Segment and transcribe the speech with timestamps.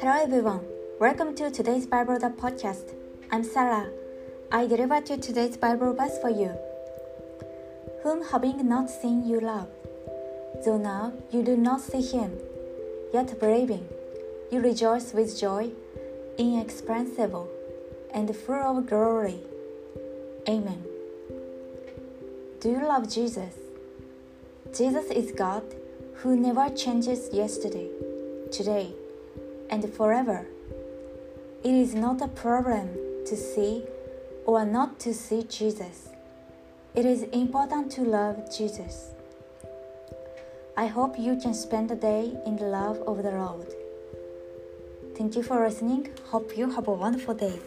[0.00, 0.64] Hello everyone,
[0.98, 2.94] welcome to today's Bible the podcast.
[3.30, 3.90] I'm Sarah.
[4.50, 6.56] I deliver to today's Bible verse for you.
[8.02, 9.68] Whom having not seen you love,
[10.64, 12.38] though now you do not see him,
[13.12, 13.86] yet believing,
[14.50, 15.70] you rejoice with joy
[16.38, 17.50] inexpressible
[18.10, 19.40] and full of glory.
[20.48, 20.82] Amen.
[22.60, 23.63] Do you love Jesus?
[24.76, 25.62] Jesus is God
[26.16, 27.88] who never changes yesterday,
[28.50, 28.92] today,
[29.70, 30.48] and forever.
[31.62, 32.88] It is not a problem
[33.24, 33.84] to see
[34.44, 36.08] or not to see Jesus.
[36.92, 39.12] It is important to love Jesus.
[40.76, 43.72] I hope you can spend the day in the love of the Lord.
[45.16, 46.08] Thank you for listening.
[46.30, 47.60] Hope you have a wonderful day.